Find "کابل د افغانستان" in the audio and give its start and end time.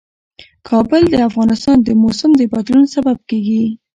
0.69-1.77